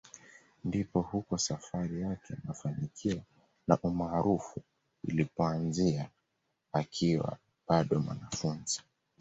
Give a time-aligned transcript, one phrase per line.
[0.63, 3.21] Ndipo huko safari yake ya mafanikio
[3.67, 4.61] na umaarufu
[5.03, 6.09] ilipoanzia
[6.73, 8.81] akiwa bado mwanafunzi